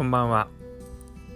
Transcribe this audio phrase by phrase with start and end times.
[0.00, 0.48] こんばんは。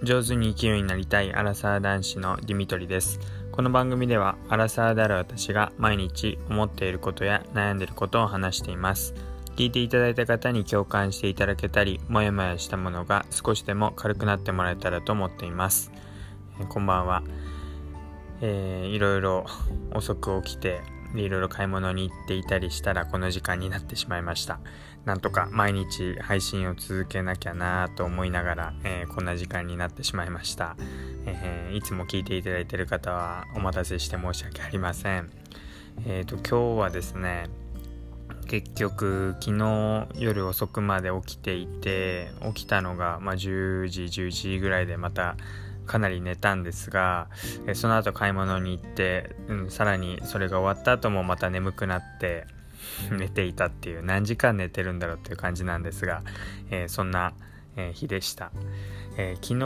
[0.03, 3.21] 上手に生きるようになりたいアラサー男子のディミトリです。
[3.53, 9.15] この番組ではアラサーである私が毎日思っていることや悩んでいることを話しています。
[9.57, 15.93] 聞いていただいた方に共感していただけたりもやもやしたものが少しでも軽くなってもらえたらと思っています、
[16.59, 17.23] えー、こんばんは、
[18.41, 19.45] えー、いろいろ
[19.93, 20.81] 遅く起きて
[21.23, 24.61] いろいろ買い物に行っていたりしたらこの時間になってしまいました。
[25.05, 30.77] なんとか毎日配信を続けなきゃなと思いながら、えー、こんな時間になってしまいました、
[31.27, 35.31] えー、いつも聞いていただいている方はお待たせして申し訳ありません。
[36.07, 37.49] えっ、ー、と今日はですね
[38.47, 45.37] 結局昨日夜遅くまで起きていて起きたのが、まあ、10時11時ぐらいでまた
[45.87, 47.29] かなり寝たんですが、
[47.67, 52.47] えその後買い物に行って、うん、さらにそれが終わった後もまた眠くなって
[53.11, 56.23] 寝ていたっていう何時間寝てるんだろうっていう感じなんですが、
[56.71, 57.35] えー、そんな、
[57.77, 58.53] えー、日でした、
[59.17, 59.59] えー、昨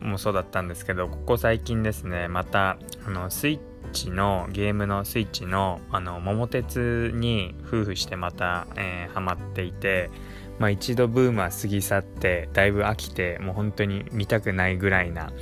[0.00, 3.60] 日もそうだったんですけどここ最近ですねまたあのスイッ
[3.92, 10.10] チのゲームのスイッチのあの桃鉄に夫婦してまた、えー、ハマっていて
[10.58, 15.32] まあ、一度ブームは過ぎ去ってだいぶ飽きてもう本当に見たくないぐらいな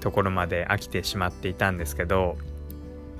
[0.00, 2.36] ところまで飽きてしまっていたんですけど、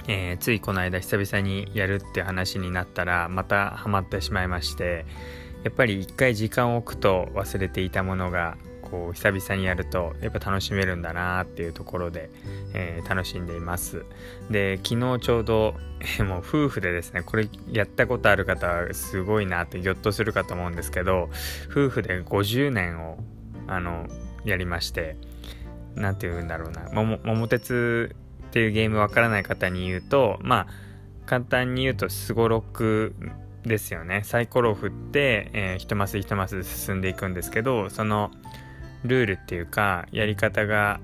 [0.08, 5.06] えー、ついこの間久々にやるって話になったらまたハマってしまいまして
[5.64, 8.56] やっぱり一回時間を置くと忘れていたものが
[8.90, 12.30] こう久々にやるとやっぱ楽しめるんだなっていうところで、
[12.72, 14.04] えー、楽しんでいます。
[14.50, 15.74] で昨日ちょうど、
[16.18, 21.28] え、もう夫婦でですねこれやったことある方はすごいなってぎょっとするかと思うんですけど
[21.70, 23.18] 夫婦で50年を
[23.66, 24.06] あの
[24.44, 25.16] やりまして
[25.96, 26.88] 何て言うんだろうな。
[26.92, 28.14] 桃鉄
[28.46, 30.66] っていうゲームわからない方に言うとまあ
[31.26, 33.14] 簡単に言うとすごろく
[33.64, 34.22] ですよね。
[34.24, 38.30] サイコロを振って、えー、一マス一マス進んでいくんですけどその
[39.06, 41.00] ルールっていうかやり方が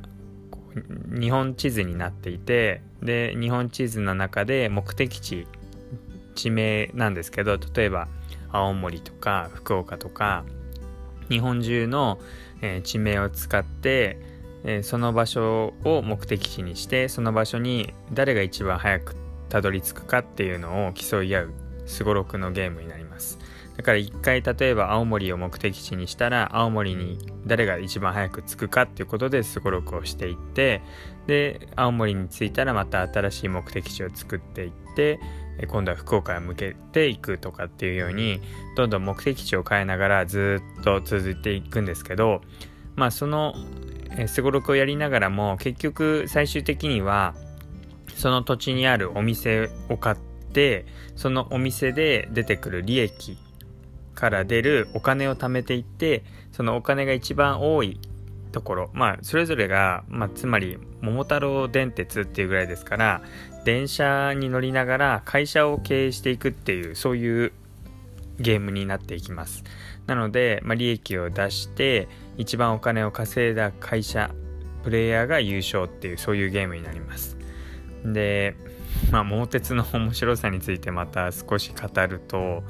[1.10, 5.46] 日本地図になっていてで日本地図の中で目的地
[6.34, 8.08] 地名なんですけど例えば
[8.50, 10.44] 青森とか福岡とか
[11.28, 12.18] 日本中の、
[12.60, 14.18] えー、地名を使って、
[14.64, 19.16] えー、その場所を目的地にしてその場所に誰が一番早く
[19.48, 21.54] たどり着くかっていうのを競い合う
[21.86, 23.38] すごろくのゲームになります。
[23.76, 30.82] だから一回例えば青森を目的地にしたら青森に誰が一番早く着くかっていうことですごろくをしていって
[31.26, 35.20] で青森に着いたらまた新しい目的地を作っていって
[35.68, 38.40] 今度は福岡へ向けていくとかっていうように
[38.76, 42.42] どんどん目的地を変えながらずっと続いていくんですけど
[42.96, 43.54] まあその
[44.26, 47.34] すごろくをやりながらも結局最終的には
[48.16, 50.16] その土地にあるお店を買っ
[50.52, 50.84] て
[51.16, 53.38] そのお店で出てくる利益
[54.14, 57.98] から出るお金を貯めていってそのお金が一番多い
[58.52, 63.22] ところまあそれぞれが、まあ、つまり桃太郎電鉄っていうぐらいですから
[63.64, 67.52] 電車に乗りながら会社を経営していくっていうそういう
[68.38, 69.62] ゲームになっていきます。
[70.06, 74.30] なので、まあ、利益を出して一番お金を稼いだ会社
[74.82, 77.36] プレイヤーが優勝っていうそういうゲームになります。
[78.04, 78.56] で
[79.10, 82.64] まあ桃鉄の面白さについてまた少し語ると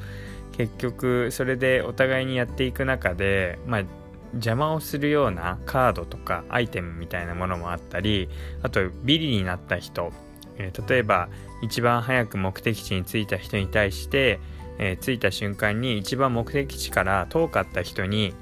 [0.52, 3.82] 結局それでお互いにやっていく中で、まあ、
[4.34, 8.28] 邪魔をするようなカードとかアイテムみたいなものもあったり
[8.62, 10.12] あとビリになった人、
[10.58, 11.28] えー、例えば
[11.62, 14.40] 一番早く目的地に着いた人に対して、
[14.78, 18.34] えー、着いた瞬間に一番目的地から遠かった人に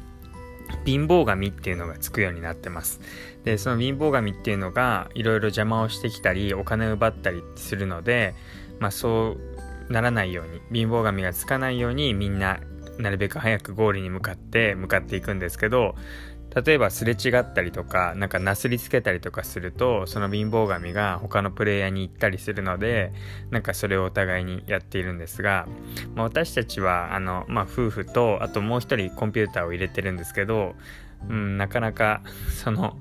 [0.85, 3.01] 貧乏神っていうのがつくようになってます。
[3.45, 8.35] で、その貧乏神っていうのがいろいろ邪魔をしてきたり、お金を奪ったりするので、
[8.79, 9.50] まあそう
[9.91, 12.61] ならないように貧乏神がつかないようにみんな
[12.99, 15.95] なるべく早くゴールに向かって向かっていくんですけど
[16.65, 23.13] 例えばすれ違ったりとかなんかなすりつけたりとかするとその貧乏神が他のプレイヤーに行ったりするので
[23.51, 25.67] なんかそれをお互いにやっているんですが、
[26.15, 30.75] まあ、私たちはあの、まあ、夫婦とあともう一人コンピューターを入れてるんですけど、
[31.29, 32.23] うん、なかなか
[32.63, 32.97] その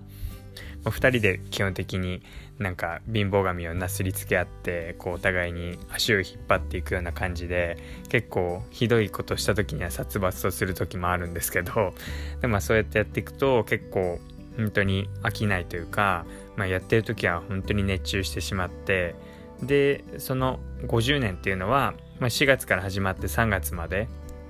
[0.85, 2.21] 2人で基本的に
[2.57, 7.77] なんか貧乏神をなすりつけ合ってこうお互いに足を引っ張っていくような感じで
[8.09, 11.93] 結構ひどいことした時には殺伐とする時もあるんですけど
[12.41, 14.19] でもそうやってやっていくと結構
[14.57, 16.25] 本当に飽きないというか、
[16.57, 19.15] まあ、やってる時は本当に熱中してしまって
[19.63, 24.07] でその50年っていうのは、まあ、4月から始まって3月まで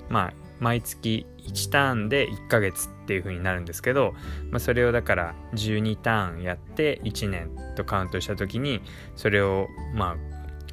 [0.08, 4.14] まあ毎月1ターンで1ヶ月っていう風になるんですけど、
[4.50, 8.82] まあ、それをだから12ターンやって1年とカウントした時に
[9.16, 10.16] それをまあ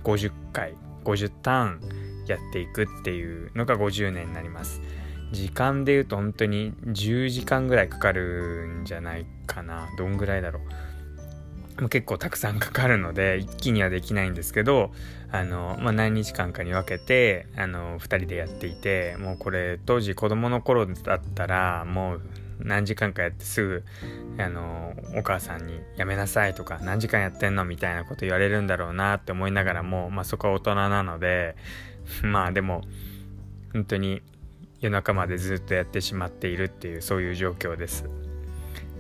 [0.04, 1.80] 50回50ターン
[2.28, 4.82] やっていくっていうのが50年になります。
[5.32, 10.64] 時間で言うと本当に10時間ぐらいかかるんじゃないかなどんぐらいだろう
[11.90, 14.92] 結構たくさんかかるので一気にはできないんですけど
[15.32, 22.22] あの、まあ、何日間かに分けてあの2人でやっていてもうこれ当時子供の頃だったらもう
[22.60, 23.84] 何時間かやってすぐ
[24.40, 31.56] あのお母さんに「やめなさい」とか「何時間やってんの?」みたいなこと言われるんだろうなって思いながらも、まあ、そこは大人なので
[32.24, 32.82] まあでも
[33.74, 34.24] 本当に
[34.80, 38.06] 夜中までずっとやってしまっているっていうそういう状況です。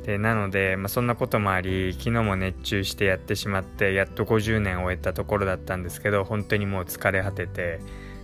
[0.07, 7.81] でなので、まあ、そんなこともあり昨日も熱中してやってしまってやっと50年終えたところだったんですけど本当にもう疲れ果てて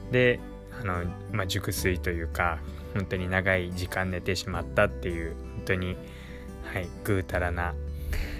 [0.10, 0.40] で
[0.80, 1.04] あの、
[1.34, 2.60] まあ、熟睡というか
[2.94, 5.98] 本当に長い時間寝てしまったっていう本当に
[6.74, 7.76] はいぐうたらな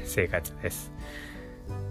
[0.06, 0.94] 生活です。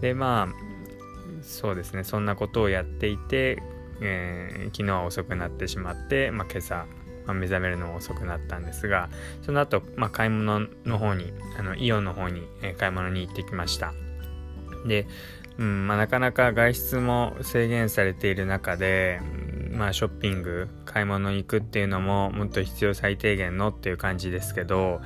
[0.00, 3.62] でまあそうですねそんなことをやっていて、
[4.00, 6.87] えー、昨日は遅くなってしまって、まあ、今朝
[7.27, 9.09] まあ、目覚めるのも遅くなったんですが
[9.43, 12.43] その後、まあ買い物の方にあのイオンの方に、
[12.79, 13.93] 買い物に行ってきました。
[14.87, 15.07] で、
[15.59, 19.21] うんまあ、なかなか外出も制限されている中で、
[19.71, 25.01] まあ、ショッピング買い物に行くっていうのももっと必要最低限のっていう感じですけど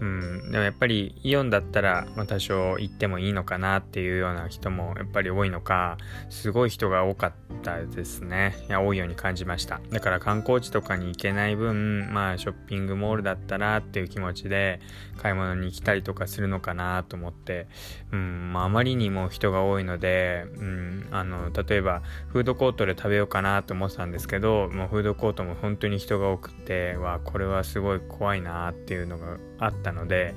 [0.00, 5.96] うん、でもやっぱりイオンだったら、まあ、多少行ってもいいのかなっていうような人もやっぱり多いのか
[6.28, 7.32] すごい人が多かっ
[7.62, 8.56] たですね。
[8.68, 9.80] いや多いように感じました。
[9.90, 14.80] だから観光地とかに行けない分まあショッピングモールだったらっていう気持ちで
[15.16, 17.66] 買い物に来たりとかするのかなと思って、
[18.12, 30.34] うんまあ、あまりにも人が多いので、うん、あの例えばフードコートで食べようかなと思ってたんですけどもうフードコートも本当に人が多くてわこれはすごい怖いなっていうのがあったので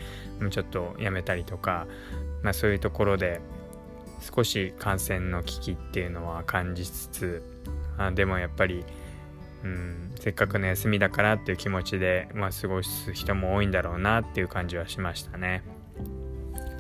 [0.50, 1.88] ちょっとやめたりとか、
[2.44, 3.42] まあ、そういうところで
[4.22, 7.44] 少し感染の危機っていうのは感じつつ
[7.98, 8.86] あでもやっぱり、
[9.64, 15.64] うん、せっかくの休みだからっていう気持ちで、まあ、過ごす人も多いんだろうなっていう感じはしましたね。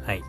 [0.05, 0.23] はい。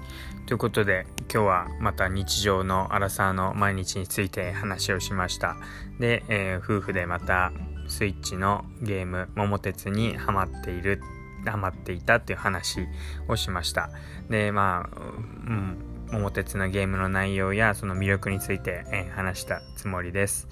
[0.46, 5.56] ということで今日はまた日常のアラサーの毎日について話をしました。
[6.00, 7.52] で、えー、夫婦でまた
[7.86, 11.00] スイッチのゲーム「桃鉄」にハマっている
[11.46, 12.86] ハマっていたっていう話
[13.28, 13.90] をしました。
[14.28, 15.78] で、まあ、うん、
[16.12, 20.48] 桃鉄のゲームの内容やその魅力について、えー、話したつもりです。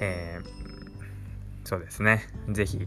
[0.00, 2.28] えー、そうですね。
[2.48, 2.86] 是非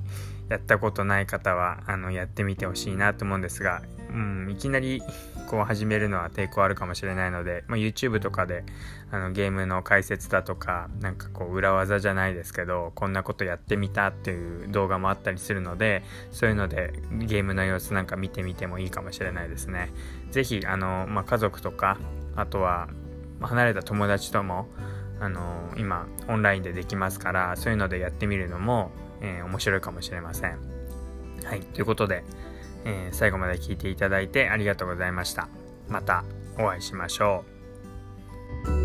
[0.50, 5.02] やったことない方はあのやってみてほしいなと思うんですが、うん、いきなり
[5.48, 8.64] こう始めるのは抵抗あるかもしれないので、まあ、YouTube とかで
[9.12, 19.92] あのゲームの解説だとかなんかこう裏技じゃないですけどこんなことやってみたっていう動画もあったりするのでそういうのでゲームの様子なんか見てみてもいいかもしれないですね。
[20.32, 21.98] 是非あの、まあ、家族とか
[22.36, 22.90] あとは
[23.42, 24.68] 離れた友達とも
[25.20, 28.92] あの今オンラインでできますからそういうのでやってみるのも、
[29.22, 30.60] えー、面白いかもしれません。
[31.44, 32.24] はいということで
[32.86, 35.50] えー、最後まで聞いていただいてありがとうございました。
[35.90, 36.24] また
[36.58, 37.44] お会いしましょ
[38.82, 38.85] う。